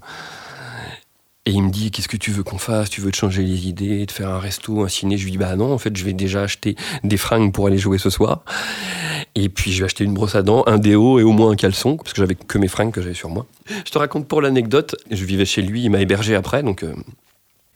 Et 1.48 1.52
il 1.52 1.64
me 1.64 1.70
dit 1.70 1.92
Qu'est-ce 1.92 2.10
que 2.10 2.18
tu 2.18 2.32
veux 2.32 2.44
qu'on 2.44 2.58
fasse? 2.58 2.90
Tu 2.90 3.00
veux 3.00 3.10
te 3.10 3.16
changer 3.16 3.42
les 3.42 3.70
idées, 3.70 4.06
te 4.06 4.12
faire 4.12 4.30
un 4.30 4.38
resto, 4.38 4.84
un 4.84 4.90
ciné? 4.90 5.18
Je 5.18 5.24
lui 5.24 5.32
dis 5.32 5.38
Bah 5.38 5.56
non, 5.56 5.72
en 5.72 5.78
fait, 5.78 5.96
je 5.96 6.04
vais 6.04 6.12
déjà 6.12 6.42
acheter 6.42 6.76
des 7.06 7.16
fringues 7.16 7.54
pour 7.54 7.68
aller 7.68 7.78
jouer 7.78 7.98
ce 7.98 8.10
soir. 8.10 8.44
Et 9.34 9.48
puis, 9.48 9.72
je 9.72 9.80
vais 9.80 9.86
acheter 9.86 10.04
une 10.04 10.14
brosse 10.14 10.36
à 10.36 10.42
dents, 10.42 10.64
un 10.68 10.78
déo 10.78 11.20
et 11.20 11.24
au 11.24 11.32
moins 11.32 11.52
un 11.52 11.56
caleçon, 11.56 11.96
parce 11.96 12.12
que 12.12 12.22
j'avais 12.22 12.36
que 12.36 12.58
mes 12.58 12.68
fringues 12.68 12.92
que 12.92 13.02
j'avais 13.02 13.14
sur 13.14 13.30
moi. 13.30 13.46
Je 13.86 13.92
te 13.92 13.98
raconte 13.98 14.28
pour 14.28 14.42
l'anecdote 14.42 14.98
je 15.10 15.24
vivais 15.24 15.46
chez 15.46 15.62
lui, 15.62 15.84
il 15.84 15.90
m'a 15.90 16.02
hébergé 16.02 16.36
après, 16.36 16.64
donc. 16.64 16.84
Euh, 16.84 16.94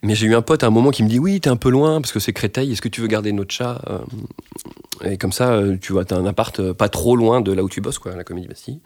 mais 0.02 0.16
j'ai 0.16 0.26
eu 0.26 0.34
un 0.34 0.42
pote 0.42 0.64
à 0.64 0.66
un 0.66 0.70
moment 0.70 0.90
qui 0.90 1.02
me 1.02 1.08
dit 1.08 1.18
Oui, 1.18 1.40
t'es 1.40 1.48
un 1.48 1.56
peu 1.56 1.70
loin, 1.70 2.02
parce 2.02 2.12
que 2.12 2.20
c'est 2.20 2.34
Créteil, 2.34 2.72
est-ce 2.72 2.82
que 2.82 2.88
tu 2.88 3.00
veux 3.00 3.06
garder 3.06 3.32
notre 3.32 3.54
chat 3.54 3.80
euh, 3.88 5.10
Et 5.10 5.16
comme 5.16 5.32
ça, 5.32 5.52
euh, 5.52 5.78
tu 5.80 5.94
vois, 5.94 6.04
t'as 6.04 6.16
un 6.16 6.26
appart 6.26 6.72
pas 6.72 6.90
trop 6.90 7.16
loin 7.16 7.40
de 7.40 7.52
là 7.52 7.62
où 7.62 7.70
tu 7.70 7.80
bosses, 7.80 7.98
quoi, 7.98 8.14
la 8.14 8.24
Comédie 8.24 8.48
Bastille. 8.48 8.80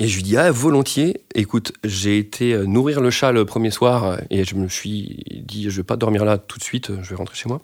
Et 0.00 0.08
je 0.08 0.16
lui 0.16 0.22
dis, 0.22 0.38
ah, 0.38 0.50
volontiers. 0.50 1.20
Écoute, 1.34 1.74
j'ai 1.84 2.16
été 2.16 2.54
euh, 2.54 2.64
nourrir 2.64 3.02
le 3.02 3.10
chat 3.10 3.32
le 3.32 3.44
premier 3.44 3.70
soir 3.70 4.04
euh, 4.04 4.16
et 4.30 4.44
je 4.44 4.54
me 4.54 4.66
suis 4.66 5.42
dit, 5.44 5.64
je 5.64 5.76
vais 5.76 5.84
pas 5.84 5.96
dormir 5.96 6.24
là 6.24 6.38
tout 6.38 6.58
de 6.58 6.64
suite, 6.64 6.88
euh, 6.88 6.98
je 7.02 7.10
vais 7.10 7.16
rentrer 7.16 7.36
chez 7.36 7.50
moi. 7.50 7.60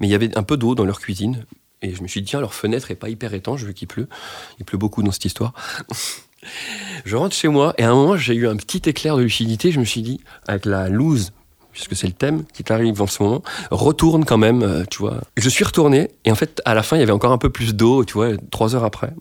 Mais 0.00 0.08
il 0.08 0.10
y 0.10 0.14
avait 0.16 0.36
un 0.36 0.42
peu 0.42 0.56
d'eau 0.56 0.74
dans 0.74 0.84
leur 0.84 0.98
cuisine. 0.98 1.46
Et 1.80 1.94
je 1.94 2.02
me 2.02 2.08
suis 2.08 2.20
dit, 2.20 2.30
tiens, 2.30 2.40
leur 2.40 2.52
fenêtre 2.52 2.90
est 2.90 2.96
pas 2.96 3.08
hyper 3.08 3.32
étanche 3.32 3.62
vu 3.62 3.74
qu'il 3.74 3.86
pleut. 3.86 4.08
Il 4.58 4.64
pleut 4.64 4.76
beaucoup 4.76 5.04
dans 5.04 5.12
cette 5.12 5.24
histoire. 5.26 5.52
je 7.04 7.14
rentre 7.14 7.36
chez 7.36 7.46
moi 7.46 7.74
et 7.78 7.84
à 7.84 7.90
un 7.92 7.94
moment, 7.94 8.16
j'ai 8.16 8.34
eu 8.34 8.48
un 8.48 8.56
petit 8.56 8.82
éclair 8.88 9.16
de 9.16 9.22
lucidité. 9.22 9.70
Je 9.70 9.78
me 9.78 9.84
suis 9.84 10.02
dit, 10.02 10.20
avec 10.48 10.66
la 10.66 10.88
loose, 10.88 11.30
puisque 11.70 11.94
c'est 11.94 12.08
le 12.08 12.12
thème 12.12 12.42
qui 12.52 12.64
t'arrive 12.64 13.00
en 13.00 13.06
ce 13.06 13.22
moment, 13.22 13.44
retourne 13.70 14.24
quand 14.24 14.38
même, 14.38 14.84
tu 14.90 14.98
vois. 14.98 15.20
Je 15.36 15.48
suis 15.48 15.62
retourné 15.62 16.10
et 16.24 16.32
en 16.32 16.34
fait, 16.34 16.60
à 16.64 16.74
la 16.74 16.82
fin, 16.82 16.96
il 16.96 17.00
y 17.00 17.04
avait 17.04 17.12
encore 17.12 17.30
un 17.30 17.38
peu 17.38 17.50
plus 17.50 17.76
d'eau, 17.76 18.04
tu 18.04 18.14
vois, 18.14 18.30
trois 18.50 18.74
heures 18.74 18.84
après. 18.84 19.12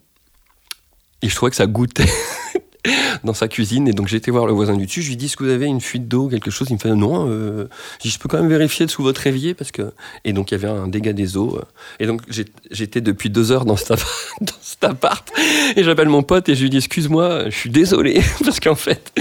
Et 1.22 1.30
je 1.30 1.36
trouvais 1.36 1.50
que 1.50 1.56
ça 1.56 1.66
goûtait 1.66 2.06
dans 3.24 3.34
sa 3.34 3.48
cuisine. 3.48 3.88
Et 3.88 3.94
donc 3.94 4.08
j'ai 4.08 4.18
été 4.18 4.32
voir 4.32 4.46
le 4.46 4.54
voisin 4.54 4.76
du 4.76 4.86
dessus. 4.86 5.02
Je 5.02 5.10
lui 5.10 5.18
dis 5.18 5.26
Est-ce 5.26 5.38
que 5.38 5.44
vous 5.44 5.50
avez 5.50 5.66
une 5.66 5.82
fuite 5.82 6.08
d'eau, 6.08 6.28
quelque 6.28 6.52
chose? 6.52 6.68
Il 6.70 6.74
me 6.74 6.80
fait 6.80 6.94
Non. 6.94 7.28
Euh, 7.30 7.68
je 8.04 8.18
peux 8.18 8.30
quand 8.30 8.38
même 8.38 8.50
vérifier 8.50 8.86
dessous 8.86 9.04
votre 9.04 9.26
évier 9.28 9.54
parce 9.54 9.72
que. 9.72 9.94
Et 10.26 10.34
donc 10.34 10.52
il 10.52 10.56
y 10.56 10.56
avait 10.56 10.68
un 10.68 10.88
dégât 10.88 11.14
des 11.14 11.38
eaux. 11.38 11.60
Et 12.00 12.08
donc 12.08 12.22
j'étais 12.70 13.02
depuis 13.02 13.30
deux 13.30 13.52
heures 13.52 13.66
dans 13.66 13.78
cet, 13.78 13.90
dans 14.42 14.54
cet 14.62 14.84
appart. 14.84 15.28
Et 15.76 15.84
j'appelle 15.84 16.10
mon 16.10 16.24
pote 16.24 16.50
et 16.50 16.56
je 16.56 16.62
lui 16.64 16.70
dis 16.70 16.78
Excuse-moi, 16.78 17.50
je 17.50 17.56
suis 17.56 17.70
désolé 17.70 18.22
parce 18.44 18.60
qu'en 18.60 18.76
fait, 18.76 19.14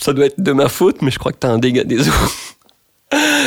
ça 0.00 0.12
doit 0.12 0.26
être 0.26 0.40
de 0.40 0.52
ma 0.52 0.68
faute, 0.68 1.02
mais 1.02 1.10
je 1.10 1.18
crois 1.18 1.32
que 1.32 1.38
tu 1.40 1.46
as 1.46 1.50
un 1.50 1.58
dégât 1.58 1.84
des 1.84 2.08
eaux. 2.08 2.12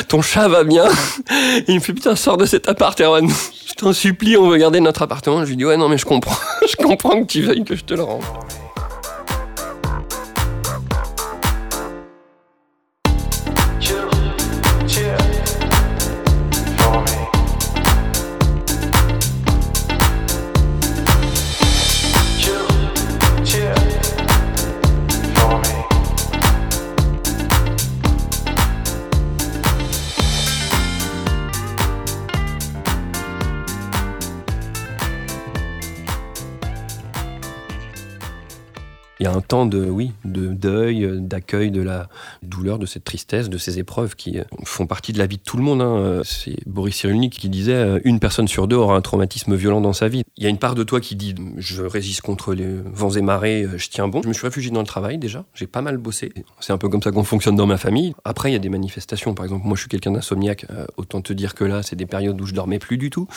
Ton 0.08 0.22
chat 0.22 0.48
va 0.48 0.64
bien 0.64 0.86
Et 1.30 1.64
il 1.68 1.76
me 1.76 1.80
fait 1.80 1.94
Putain, 1.94 2.16
sors 2.16 2.38
de 2.38 2.46
cet 2.46 2.68
appart, 2.68 3.00
Erwan. 3.00 3.30
Je 3.30 3.74
t'en 3.74 3.94
supplie, 3.94 4.36
on 4.38 4.50
veut 4.50 4.58
garder 4.58 4.80
notre 4.80 5.04
appartement. 5.04 5.44
Je 5.44 5.50
lui 5.50 5.58
dis 5.58 5.66
Ouais, 5.66 5.78
non, 5.78 5.90
mais 5.90 5.98
je 5.98 6.06
comprends. 6.06 6.38
je 6.68 6.76
comprends 6.76 7.22
que 7.22 7.28
tu 7.28 7.42
veuilles 7.42 7.64
que 7.64 7.76
je 7.76 7.84
te 7.84 7.94
le 7.94 8.04
rende. 8.04 8.24
Il 39.22 39.26
y 39.26 39.28
a 39.28 39.34
un 39.34 39.42
temps 39.42 39.68
de, 39.68 39.86
oui, 39.86 40.14
de 40.26 40.48
deuil, 40.48 41.08
d'accueil 41.20 41.70
de 41.70 41.84
la 41.84 42.10
douleur, 42.42 42.80
de 42.80 42.88
cette 42.88 43.04
tristesse, 43.04 43.52
de 43.52 43.60
ces 43.60 43.78
épreuves 43.78 44.16
qui 44.16 44.40
euh, 44.40 44.44
font 44.64 44.88
partie 44.88 45.14
de 45.14 45.20
la 45.20 45.28
vie 45.28 45.38
de 45.38 45.44
tout 45.44 45.58
le 45.58 45.64
monde. 45.64 45.80
Hein. 45.80 46.22
C'est 46.24 46.58
Boris 46.66 46.96
Cyrulnik 46.96 47.38
qui 47.38 47.48
disait 47.48 47.76
euh, 47.76 48.00
une 48.04 48.20
personne 48.20 48.48
sur 48.48 48.68
deux 48.68 48.78
aura 48.78 48.96
un 48.96 49.02
traumatisme 49.02 49.54
violent 49.54 49.80
dans 49.80 49.94
sa 49.94 50.08
vie. 50.08 50.24
Il 50.38 50.44
y 50.44 50.48
a 50.48 50.50
une 50.50 50.58
part 50.58 50.74
de 50.74 50.82
toi 50.82 51.00
qui 51.00 51.16
dit 51.16 51.36
je 51.58 51.84
résiste 51.84 52.22
contre 52.22 52.56
les 52.56 52.66
vents 52.84 53.12
et 53.12 53.22
marées, 53.22 53.62
euh, 53.62 53.78
je 53.78 53.90
tiens 53.90 54.08
bon. 54.08 54.24
Je 54.24 54.28
me 54.28 54.34
suis 54.34 54.48
réfugié 54.48 54.72
dans 54.72 54.82
le 54.82 54.88
travail 54.88 55.20
déjà, 55.20 55.46
j'ai 55.54 55.68
pas 55.68 55.84
mal 55.84 55.98
bossé. 55.98 56.34
C'est 56.60 56.74
un 56.74 56.80
peu 56.80 56.90
comme 56.90 57.04
ça 57.04 57.12
qu'on 57.12 57.24
fonctionne 57.24 57.56
dans 57.56 57.68
ma 57.68 57.78
famille. 57.78 58.16
Après, 58.26 58.50
il 58.50 58.54
y 58.54 58.56
a 58.56 58.60
des 58.60 58.70
manifestations. 58.70 59.36
Par 59.36 59.46
exemple, 59.46 59.68
moi 59.68 59.76
je 59.76 59.82
suis 59.82 59.90
quelqu'un 59.90 60.14
d'insomniaque. 60.14 60.66
autant 60.98 61.22
te 61.22 61.32
dire 61.32 61.54
que 61.54 61.64
là, 61.64 61.84
c'est 61.84 61.96
des 61.96 62.08
périodes 62.08 62.42
où 62.42 62.48
je 62.48 62.56
dormais 62.56 62.80
plus 62.80 62.98
du 62.98 63.12
tout. 63.12 63.28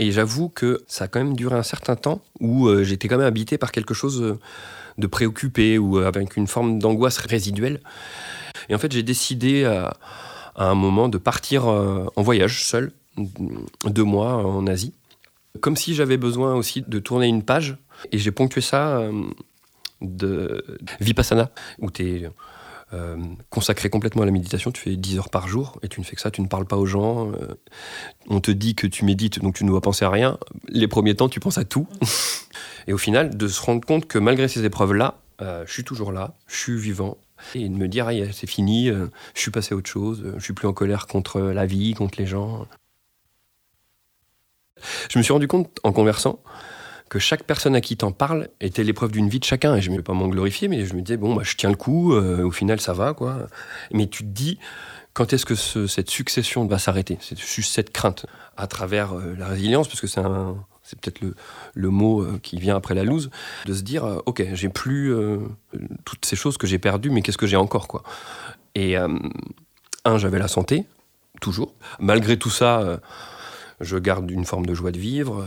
Et 0.00 0.12
j'avoue 0.12 0.48
que 0.48 0.84
ça 0.86 1.04
a 1.04 1.08
quand 1.08 1.18
même 1.18 1.34
duré 1.34 1.56
un 1.56 1.64
certain 1.64 1.96
temps 1.96 2.22
où 2.38 2.68
euh, 2.68 2.84
j'étais 2.84 3.08
quand 3.08 3.18
même 3.18 3.26
habité 3.26 3.58
par 3.58 3.72
quelque 3.72 3.94
chose 3.94 4.22
euh, 4.22 4.38
de 4.96 5.08
préoccupé 5.08 5.76
ou 5.76 5.98
euh, 5.98 6.06
avec 6.06 6.36
une 6.36 6.46
forme 6.46 6.78
d'angoisse 6.78 7.18
résiduelle. 7.18 7.80
Et 8.68 8.76
en 8.76 8.78
fait, 8.78 8.92
j'ai 8.92 9.02
décidé 9.02 9.64
à, 9.64 9.96
un 10.54 10.74
moment 10.74 11.08
de 11.08 11.18
partir 11.18 11.66
en 11.66 12.22
voyage 12.22 12.64
seul, 12.64 12.92
deux 13.84 14.02
mois 14.02 14.44
en 14.44 14.66
Asie. 14.66 14.92
Comme 15.60 15.76
si 15.76 15.94
j'avais 15.94 16.16
besoin 16.16 16.54
aussi 16.54 16.82
de 16.86 16.98
tourner 16.98 17.26
une 17.26 17.42
page. 17.42 17.76
Et 18.10 18.18
j'ai 18.18 18.32
ponctué 18.32 18.60
ça 18.60 19.08
de 20.00 20.64
Vipassana, 21.00 21.50
où 21.78 21.90
tu 21.90 22.02
es 22.02 22.30
euh, 22.94 23.16
consacré 23.50 23.90
complètement 23.90 24.22
à 24.22 24.26
la 24.26 24.32
méditation. 24.32 24.70
Tu 24.70 24.80
fais 24.80 24.96
10 24.96 25.18
heures 25.18 25.28
par 25.30 25.46
jour 25.46 25.78
et 25.82 25.88
tu 25.88 26.00
ne 26.00 26.06
fais 26.06 26.16
que 26.16 26.22
ça, 26.22 26.30
tu 26.30 26.40
ne 26.40 26.46
parles 26.46 26.64
pas 26.64 26.76
aux 26.76 26.86
gens. 26.86 27.32
Euh, 27.32 27.54
on 28.28 28.40
te 28.40 28.50
dit 28.50 28.74
que 28.74 28.86
tu 28.86 29.04
médites, 29.04 29.40
donc 29.40 29.54
tu 29.56 29.64
ne 29.64 29.68
dois 29.68 29.80
penser 29.80 30.04
à 30.04 30.10
rien. 30.10 30.38
Les 30.68 30.88
premiers 30.88 31.14
temps, 31.14 31.28
tu 31.28 31.40
penses 31.40 31.58
à 31.58 31.64
tout. 31.64 31.86
et 32.86 32.92
au 32.92 32.98
final, 32.98 33.36
de 33.36 33.48
se 33.48 33.60
rendre 33.60 33.86
compte 33.86 34.06
que 34.06 34.18
malgré 34.18 34.48
ces 34.48 34.64
épreuves-là, 34.64 35.18
euh, 35.42 35.64
je 35.66 35.72
suis 35.72 35.84
toujours 35.84 36.12
là, 36.12 36.34
je 36.46 36.56
suis 36.56 36.78
vivant. 36.78 37.18
Et 37.54 37.68
de 37.68 37.74
me 37.74 37.86
dire, 37.88 38.10
c'est 38.32 38.48
fini, 38.48 38.88
je 38.88 39.40
suis 39.40 39.52
passé 39.52 39.72
à 39.72 39.76
autre 39.76 39.88
chose, 39.88 40.24
je 40.36 40.42
suis 40.42 40.54
plus 40.54 40.66
en 40.66 40.72
colère 40.72 41.06
contre 41.06 41.40
la 41.40 41.66
vie, 41.66 41.94
contre 41.94 42.18
les 42.18 42.26
gens. 42.26 42.66
Je 45.08 45.18
me 45.18 45.22
suis 45.22 45.32
rendu 45.32 45.46
compte 45.46 45.78
en 45.84 45.92
conversant 45.92 46.40
que 47.08 47.18
chaque 47.18 47.44
personne 47.44 47.74
à 47.74 47.80
qui 47.80 47.96
t'en 47.96 48.12
parle 48.12 48.48
était 48.60 48.84
l'épreuve 48.84 49.12
d'une 49.12 49.28
vie 49.28 49.40
de 49.40 49.44
chacun. 49.44 49.76
Et 49.76 49.80
je 49.80 49.90
ne 49.90 49.96
vais 49.96 50.02
pas 50.02 50.12
m'en 50.12 50.28
glorifier, 50.28 50.68
mais 50.68 50.84
je 50.84 50.94
me 50.94 51.02
disais, 51.02 51.16
bon, 51.16 51.34
bah, 51.34 51.42
je 51.44 51.56
tiens 51.56 51.70
le 51.70 51.76
coup, 51.76 52.12
euh, 52.12 52.42
au 52.42 52.50
final, 52.50 52.80
ça 52.80 52.92
va, 52.92 53.14
quoi. 53.14 53.48
Mais 53.92 54.06
tu 54.06 54.24
te 54.24 54.28
dis, 54.28 54.58
quand 55.14 55.32
est-ce 55.32 55.46
que 55.46 55.54
cette 55.54 56.10
succession 56.10 56.66
va 56.66 56.78
s'arrêter? 56.78 57.18
C'est 57.20 57.38
juste 57.38 57.72
cette 57.72 57.90
crainte 57.90 58.26
à 58.56 58.66
travers 58.66 59.14
euh, 59.14 59.34
la 59.38 59.46
résilience, 59.46 59.88
parce 59.88 60.00
que 60.00 60.06
c'est 60.06 60.20
peut-être 61.00 61.20
le, 61.20 61.34
le, 61.74 61.90
mot 61.90 62.22
euh, 62.22 62.38
qui 62.42 62.58
vient 62.58 62.76
après 62.76 62.94
la 62.94 63.04
loose, 63.04 63.30
de 63.66 63.74
se 63.74 63.82
dire, 63.82 64.04
ok, 64.26 64.42
j'ai 64.52 64.68
plus 64.68 65.14
toutes 66.04 66.24
ces 66.24 66.36
choses 66.36 66.58
que 66.58 66.66
j'ai 66.66 66.78
perdues, 66.78 67.10
mais 67.10 67.22
qu'est-ce 67.22 67.38
que 67.38 67.46
j'ai 67.46 67.56
encore, 67.56 67.88
quoi? 67.88 68.02
Et 68.74 68.96
un, 68.96 70.18
j'avais 70.18 70.38
la 70.38 70.48
santé, 70.48 70.84
toujours. 71.40 71.74
Malgré 71.98 72.36
tout 72.36 72.50
ça 72.50 73.00
je 73.80 73.96
garde 73.96 74.30
une 74.30 74.44
forme 74.44 74.66
de 74.66 74.74
joie 74.74 74.90
de 74.90 74.98
vivre. 74.98 75.46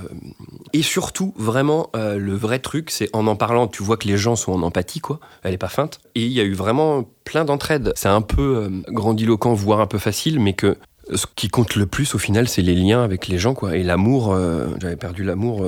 Et 0.73 0.81
surtout, 0.81 1.33
vraiment, 1.37 1.89
euh, 1.95 2.17
le 2.17 2.33
vrai 2.33 2.59
truc, 2.59 2.89
c'est 2.89 3.09
en 3.13 3.27
en 3.27 3.35
parlant, 3.35 3.67
tu 3.67 3.83
vois 3.83 3.97
que 3.97 4.07
les 4.07 4.17
gens 4.17 4.35
sont 4.35 4.53
en 4.53 4.61
empathie, 4.61 4.99
quoi. 4.99 5.19
Elle 5.43 5.53
est 5.53 5.57
pas 5.57 5.69
feinte. 5.69 5.99
Et 6.15 6.21
il 6.21 6.31
y 6.31 6.39
a 6.39 6.43
eu 6.43 6.53
vraiment 6.53 7.05
plein 7.25 7.45
d'entraide. 7.45 7.91
C'est 7.95 8.09
un 8.09 8.21
peu 8.21 8.57
euh, 8.57 8.69
grandiloquent, 8.89 9.53
voire 9.53 9.81
un 9.81 9.87
peu 9.87 9.97
facile, 9.97 10.39
mais 10.39 10.53
que 10.53 10.77
ce 11.13 11.25
qui 11.35 11.49
compte 11.49 11.75
le 11.75 11.87
plus 11.87 12.15
au 12.15 12.19
final, 12.19 12.47
c'est 12.47 12.61
les 12.61 12.75
liens 12.75 13.03
avec 13.03 13.27
les 13.27 13.37
gens, 13.37 13.53
quoi. 13.53 13.75
Et 13.75 13.83
l'amour, 13.83 14.33
euh, 14.33 14.67
j'avais 14.79 14.95
perdu 14.95 15.23
l'amour 15.23 15.65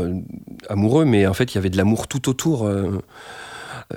amoureux, 0.69 1.05
mais 1.05 1.27
en 1.27 1.33
fait, 1.33 1.53
il 1.53 1.55
y 1.55 1.57
avait 1.57 1.69
de 1.69 1.77
l'amour 1.77 2.07
tout 2.07 2.29
autour 2.29 2.69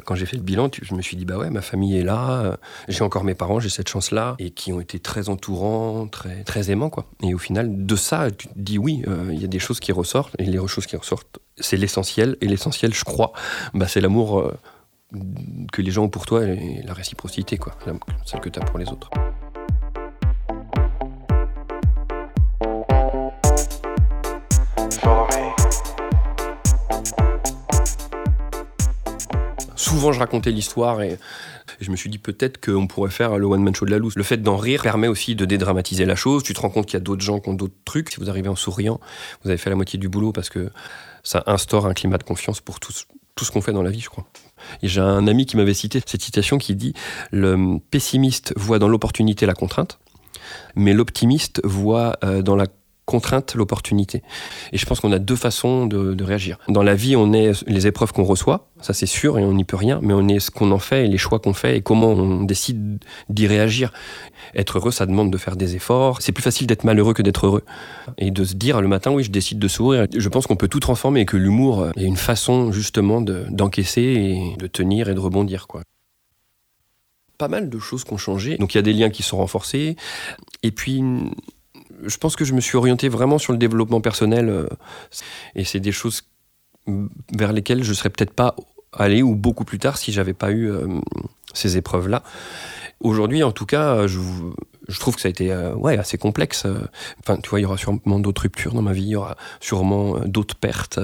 quand 0.04 0.14
j'ai 0.14 0.26
fait 0.26 0.36
le 0.36 0.42
bilan, 0.42 0.68
je 0.80 0.94
me 0.94 1.02
suis 1.02 1.16
dit, 1.16 1.24
bah 1.24 1.36
ouais, 1.36 1.50
ma 1.50 1.62
famille 1.62 1.98
est 1.98 2.02
là, 2.02 2.40
euh, 2.42 2.56
j'ai 2.88 3.02
encore 3.02 3.24
mes 3.24 3.34
parents, 3.34 3.60
j'ai 3.60 3.68
cette 3.68 3.88
chance-là, 3.88 4.36
et 4.38 4.50
qui 4.50 4.72
ont 4.72 4.80
été 4.80 4.98
très 4.98 5.28
entourants, 5.28 6.06
très, 6.06 6.44
très 6.44 6.70
aimants, 6.70 6.90
quoi. 6.90 7.06
Et 7.22 7.34
au 7.34 7.38
final, 7.38 7.86
de 7.86 7.96
ça, 7.96 8.30
tu 8.30 8.48
te 8.48 8.52
dis, 8.56 8.78
oui, 8.78 9.02
euh, 9.06 9.30
il 9.32 9.40
y 9.40 9.44
a 9.44 9.48
des 9.48 9.58
choses 9.58 9.80
qui 9.80 9.92
ressortent, 9.92 10.34
et 10.38 10.44
les 10.44 10.66
choses 10.66 10.86
qui 10.86 10.96
ressortent, 10.96 11.38
c'est 11.58 11.76
l'essentiel, 11.76 12.36
et 12.40 12.46
l'essentiel, 12.46 12.94
je 12.94 13.04
crois, 13.04 13.32
bah, 13.74 13.88
c'est 13.88 14.00
l'amour 14.00 14.40
euh, 14.40 14.58
que 15.72 15.82
les 15.82 15.90
gens 15.90 16.04
ont 16.04 16.08
pour 16.08 16.26
toi 16.26 16.44
et 16.44 16.82
la 16.84 16.92
réciprocité, 16.92 17.58
quoi, 17.58 17.74
celle 18.24 18.40
que 18.40 18.48
tu 18.48 18.58
as 18.58 18.64
pour 18.64 18.78
les 18.78 18.88
autres. 18.88 19.10
Souvent 29.86 30.12
je 30.12 30.18
racontais 30.18 30.50
l'histoire 30.50 31.00
et, 31.02 31.18
je 31.80 31.90
me 31.90 31.96
suis 31.96 32.10
dit 32.10 32.18
peut-être 32.18 32.64
qu'on 32.64 32.86
pourrait 32.86 33.10
faire 33.10 33.38
le 33.38 33.46
one-man 33.46 33.74
show 33.74 33.86
de 33.86 33.90
la 33.90 33.98
loose. 33.98 34.14
Le 34.16 34.22
fait 34.22 34.38
d'en 34.38 34.56
rire 34.56 34.82
permet 34.82 35.08
aussi 35.08 35.34
de 35.34 35.44
dédramatiser 35.44 36.04
la 36.04 36.14
chose. 36.14 36.42
Tu 36.42 36.54
te 36.54 36.60
rends 36.60 36.70
compte 36.70 36.86
qu'il 36.86 36.94
y 36.94 36.96
a 36.96 37.00
d'autres 37.00 37.22
gens 37.22 37.40
qui 37.40 37.48
ont 37.48 37.54
d'autres 37.54 37.74
trucs. 37.84 38.10
Si 38.10 38.20
vous 38.20 38.30
arrivez 38.30 38.48
en 38.48 38.56
souriant, 38.56 39.00
vous 39.42 39.50
avez 39.50 39.58
fait 39.58 39.68
la 39.68 39.76
moitié 39.76 39.98
du 39.98 40.08
boulot 40.08 40.32
parce 40.32 40.48
que 40.48 40.70
ça 41.22 41.42
instaure 41.46 41.86
un 41.86 41.92
climat 41.92 42.18
de 42.18 42.22
confiance 42.22 42.60
pour 42.60 42.78
tout, 42.78 42.92
ce 42.92 43.50
qu'on 43.50 43.60
fait 43.60 43.72
dans 43.72 43.82
la 43.82 43.90
vie, 43.90 44.00
je 44.00 44.08
crois. 44.08 44.26
J'ai 44.82 45.00
un 45.00 45.26
ami 45.26 45.44
qui 45.44 45.56
m'avait 45.56 45.74
cité 45.74 46.00
cette 46.06 46.22
citation 46.22 46.58
qui 46.58 46.76
dit 46.76 46.94
Le 47.32 47.78
pessimiste 47.90 48.52
voit 48.56 48.78
dans 48.78 48.88
l'opportunité 48.88 49.44
la 49.44 49.54
contrainte, 49.54 49.98
mais 50.76 50.92
l'optimiste 50.92 51.60
voit 51.64 52.16
euh, 52.24 52.42
dans 52.42 52.56
la 52.56 52.66
contrainte 53.06 53.54
l'opportunité. 53.54 54.22
Et 54.72 54.78
je 54.78 54.84
pense 54.84 55.00
qu'on 55.00 55.12
a 55.12 55.18
deux 55.18 55.36
façons 55.36 55.86
de, 55.86 56.24
réagir. 56.24 56.58
Dans 56.68 56.82
la 56.82 56.96
vie, 56.96 57.14
on 57.14 57.32
est 57.32 57.64
les 57.68 57.86
épreuves 57.86 58.12
qu'on 58.12 58.24
reçoit, 58.24 58.68
ça 58.80 58.92
c'est 58.92 59.06
sûr, 59.06 59.38
et 59.38 59.44
on 59.44 59.52
n'y 59.54 59.64
peut 59.64 59.76
rien, 59.76 60.00
mais 60.02 60.12
on 60.12 60.26
est 60.28 60.40
ce 60.40 60.50
qu'on 60.50 60.72
en 60.72 60.80
fait 60.80 61.04
et 61.04 61.08
les 61.08 61.18
choix 61.18 61.38
qu'on 61.38 61.54
fait 61.54 61.76
et 61.76 61.80
comment 61.82 62.08
on 62.08 62.42
décide 62.42 62.98
d'y 63.28 63.46
réagir. 63.46 63.92
Être 64.56 64.78
heureux, 64.78 64.90
ça 64.90 65.06
demande 65.06 65.30
de 65.30 65.38
faire 65.38 65.56
des 65.56 65.76
efforts. 65.76 66.20
C'est 66.20 66.32
plus 66.32 66.42
facile 66.42 66.66
d'être 66.66 66.82
malheureux 66.82 67.14
que 67.14 67.22
d'être 67.22 67.46
heureux. 67.46 67.64
Et 68.18 68.32
de 68.32 68.44
se 68.44 68.54
dire 68.54 68.80
le 68.80 68.88
matin, 68.88 69.12
oui, 69.12 69.22
je 69.22 69.30
décide 69.30 69.60
de 69.60 69.68
sourire. 69.68 70.06
Je 70.14 70.28
pense 70.28 70.46
qu'on 70.46 70.56
peut 70.56 70.68
tout 70.68 70.80
transformer 70.80 71.20
et 71.20 71.26
que 71.26 71.36
l'humour 71.36 71.88
est 71.96 72.04
une 72.04 72.16
façon 72.16 72.72
justement 72.72 73.20
d'encaisser 73.20 74.02
et 74.02 74.56
de 74.58 74.66
tenir 74.66 75.08
et 75.08 75.14
de 75.14 75.20
rebondir. 75.20 75.68
quoi 75.68 75.82
pas 77.38 77.48
mal 77.48 77.68
de 77.68 77.78
choses 77.78 78.04
qui 78.04 78.14
ont 78.14 78.18
changé. 78.18 78.56
Donc 78.56 78.74
il 78.74 78.78
y 78.78 78.80
a 78.80 78.82
des 78.82 78.92
liens 78.92 79.10
qui 79.10 79.22
sont 79.22 79.36
renforcés. 79.36 79.96
Et 80.62 80.70
puis 80.70 81.02
je 82.04 82.16
pense 82.16 82.36
que 82.36 82.44
je 82.44 82.52
me 82.52 82.60
suis 82.60 82.76
orienté 82.76 83.08
vraiment 83.08 83.38
sur 83.38 83.52
le 83.52 83.58
développement 83.58 84.00
personnel. 84.00 84.48
Euh, 84.48 84.68
et 85.54 85.64
c'est 85.64 85.80
des 85.80 85.92
choses 85.92 86.22
vers 87.36 87.52
lesquelles 87.52 87.82
je 87.82 87.92
serais 87.92 88.10
peut-être 88.10 88.32
pas 88.32 88.54
allé 88.96 89.22
ou 89.22 89.34
beaucoup 89.34 89.64
plus 89.64 89.78
tard 89.78 89.98
si 89.98 90.12
j'avais 90.12 90.34
pas 90.34 90.50
eu 90.50 90.70
euh, 90.70 90.86
ces 91.54 91.76
épreuves-là. 91.76 92.22
Aujourd'hui, 93.00 93.42
en 93.42 93.52
tout 93.52 93.66
cas, 93.66 94.06
je, 94.06 94.18
je 94.88 95.00
trouve 95.00 95.16
que 95.16 95.20
ça 95.20 95.28
a 95.28 95.30
été 95.30 95.52
euh, 95.52 95.74
ouais, 95.74 95.98
assez 95.98 96.16
complexe. 96.16 96.66
Enfin, 97.20 97.38
tu 97.42 97.50
vois, 97.50 97.60
il 97.60 97.64
y 97.64 97.66
aura 97.66 97.76
sûrement 97.76 98.18
d'autres 98.18 98.42
ruptures 98.42 98.72
dans 98.72 98.82
ma 98.82 98.92
vie, 98.92 99.02
il 99.02 99.08
y 99.10 99.16
aura 99.16 99.36
sûrement 99.60 100.18
d'autres 100.24 100.56
pertes. 100.56 100.98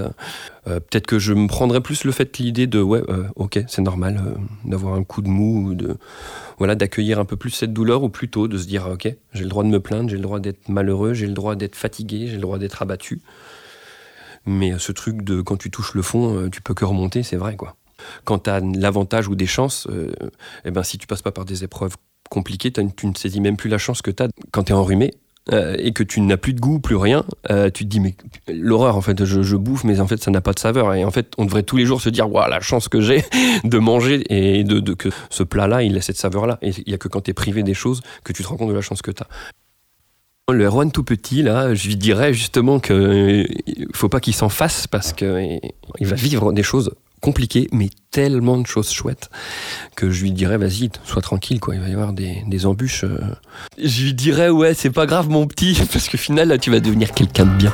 Peut-être 0.64 1.06
que 1.06 1.18
je 1.18 1.34
me 1.34 1.48
prendrais 1.48 1.80
plus 1.80 2.04
le 2.04 2.12
fait 2.12 2.38
l'idée 2.38 2.66
de 2.66 2.80
ouais, 2.80 3.02
ok, 3.36 3.60
c'est 3.68 3.82
normal 3.82 4.36
d'avoir 4.64 4.94
un 4.94 5.04
coup 5.04 5.20
de 5.20 5.28
mou, 5.28 5.76
voilà, 6.56 6.76
d'accueillir 6.76 7.18
un 7.18 7.26
peu 7.26 7.36
plus 7.36 7.50
cette 7.50 7.74
douleur 7.74 8.04
ou 8.04 8.08
plutôt 8.08 8.48
de 8.48 8.56
se 8.56 8.66
dire 8.66 8.88
ok, 8.90 9.14
j'ai 9.34 9.42
le 9.42 9.50
droit 9.50 9.64
de 9.64 9.68
me 9.68 9.80
plaindre, 9.80 10.08
j'ai 10.08 10.16
le 10.16 10.22
droit 10.22 10.40
d'être 10.40 10.70
malheureux, 10.70 11.12
j'ai 11.12 11.26
le 11.26 11.34
droit 11.34 11.56
d'être 11.56 11.76
fatigué, 11.76 12.26
j'ai 12.28 12.36
le 12.36 12.42
droit 12.42 12.58
d'être 12.58 12.80
abattu. 12.80 13.20
Mais 14.46 14.78
ce 14.78 14.92
truc 14.92 15.22
de 15.22 15.40
quand 15.40 15.56
tu 15.56 15.70
touches 15.70 15.94
le 15.94 16.02
fond, 16.02 16.36
euh, 16.36 16.50
tu 16.50 16.62
peux 16.62 16.74
que 16.74 16.84
remonter, 16.84 17.22
c'est 17.22 17.36
vrai 17.36 17.56
quoi. 17.56 17.76
Quand 18.24 18.40
tu 18.40 18.50
as 18.50 18.60
l'avantage 18.60 19.28
ou 19.28 19.34
des 19.34 19.46
chances, 19.46 19.86
euh, 19.90 20.12
eh 20.64 20.70
ben 20.70 20.82
si 20.82 20.98
tu 20.98 21.06
passes 21.06 21.22
pas 21.22 21.32
par 21.32 21.44
des 21.44 21.64
épreuves 21.64 21.96
compliquées, 22.30 22.72
tu 22.72 23.06
ne 23.06 23.14
saisis 23.14 23.40
même 23.40 23.56
plus 23.56 23.68
la 23.68 23.78
chance 23.78 24.02
que 24.02 24.10
tu 24.10 24.22
as 24.22 24.28
quand 24.50 24.64
tu 24.64 24.72
es 24.72 24.74
enrhumé. 24.74 25.12
Euh, 25.50 25.74
et 25.76 25.92
que 25.92 26.04
tu 26.04 26.20
n'as 26.20 26.36
plus 26.36 26.54
de 26.54 26.60
goût, 26.60 26.78
plus 26.78 26.94
rien, 26.94 27.24
euh, 27.50 27.68
tu 27.68 27.82
te 27.82 27.88
dis 27.88 27.98
mais 27.98 28.14
l'horreur 28.46 28.96
en 28.96 29.00
fait, 29.00 29.24
je, 29.24 29.56
bouffe 29.56 29.82
mais 29.82 29.98
en 29.98 30.06
fait 30.06 30.22
ça 30.22 30.30
n'a 30.30 30.40
pas 30.40 30.52
de 30.52 30.60
saveur 30.60 30.94
et 30.94 31.04
en 31.04 31.10
fait 31.10 31.32
on 31.36 31.44
devrait 31.44 31.64
tous 31.64 31.76
les 31.76 31.84
jours 31.84 32.00
se 32.00 32.10
dire 32.10 32.30
waouh 32.30 32.48
la 32.48 32.60
chance 32.60 32.86
que 32.86 33.00
j'ai 33.00 33.24
de 33.64 33.78
manger 33.78 34.22
et 34.30 34.62
de, 34.62 34.94
que 34.94 35.08
ce 35.30 35.42
plat 35.42 35.66
là 35.66 35.82
il 35.82 35.98
a 35.98 36.00
cette 36.00 36.16
saveur 36.16 36.46
là 36.46 36.60
et 36.62 36.70
il 36.86 36.92
y 36.92 36.94
a 36.94 36.96
que 36.96 37.08
quand 37.08 37.22
tu 37.22 37.32
es 37.32 37.34
privé 37.34 37.64
des 37.64 37.74
choses 37.74 38.02
que 38.22 38.32
tu 38.32 38.44
te 38.44 38.48
rends 38.48 38.56
compte 38.56 38.68
de 38.68 38.74
la 38.74 38.82
chance 38.82 39.02
que 39.02 39.10
tu 39.10 39.24
as. 39.24 40.52
Le 40.52 40.64
Erwan 40.64 40.92
tout 40.92 41.02
petit 41.02 41.42
là, 41.42 41.74
je 41.74 41.88
lui 41.88 41.96
dirais 41.96 42.32
justement 42.32 42.78
qu'il 42.78 42.94
ne 42.94 43.86
faut 43.94 44.08
pas 44.08 44.20
qu'il 44.20 44.34
s'en 44.34 44.48
fasse 44.48 44.86
parce 44.86 45.12
qu'il 45.12 45.60
va 46.02 46.14
vivre 46.14 46.52
des 46.52 46.62
choses 46.62 46.94
compliqué, 47.22 47.68
mais 47.72 47.88
tellement 48.10 48.58
de 48.58 48.66
choses 48.66 48.90
chouettes 48.90 49.30
que 49.96 50.10
je 50.10 50.22
lui 50.22 50.32
dirais, 50.32 50.58
vas-y, 50.58 50.90
sois 51.04 51.22
tranquille, 51.22 51.60
quoi. 51.60 51.76
Il 51.76 51.80
va 51.80 51.88
y 51.88 51.92
avoir 51.92 52.12
des, 52.12 52.66
embûches. 52.66 53.04
Euh. 53.04 53.18
Je 53.78 54.04
lui 54.04 54.12
dirais, 54.12 54.50
ouais, 54.50 54.74
c'est 54.74 54.90
pas 54.90 55.06
grave, 55.06 55.30
mon 55.30 55.46
petit, 55.46 55.80
parce 55.92 56.08
que 56.08 56.18
final, 56.18 56.48
là, 56.48 56.58
tu 56.58 56.70
vas 56.70 56.80
devenir 56.80 57.12
quelqu'un 57.12 57.46
de 57.46 57.56
bien. 57.56 57.72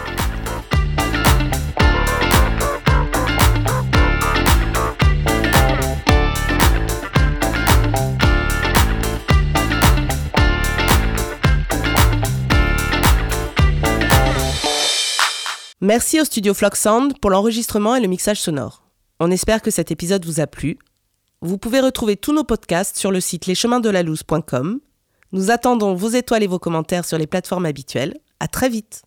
Merci 15.80 16.20
au 16.20 16.24
studio 16.24 16.52
Flock 16.52 16.76
Sound 16.76 17.18
pour 17.18 17.30
l'enregistrement 17.30 17.94
et 17.96 18.00
le 18.00 18.08
mixage 18.08 18.40
sonore. 18.40 18.87
On 19.20 19.30
espère 19.30 19.62
que 19.62 19.70
cet 19.70 19.90
épisode 19.90 20.24
vous 20.24 20.40
a 20.40 20.46
plu. 20.46 20.78
Vous 21.40 21.58
pouvez 21.58 21.80
retrouver 21.80 22.16
tous 22.16 22.32
nos 22.32 22.44
podcasts 22.44 22.96
sur 22.96 23.10
le 23.10 23.20
site 23.20 23.46
lescheminsdelalouse.com. 23.46 24.80
Nous 25.32 25.50
attendons 25.50 25.94
vos 25.94 26.08
étoiles 26.08 26.42
et 26.42 26.48
vos 26.48 26.58
commentaires 26.58 27.04
sur 27.04 27.18
les 27.18 27.26
plateformes 27.26 27.66
habituelles. 27.66 28.14
À 28.40 28.48
très 28.48 28.68
vite! 28.68 29.02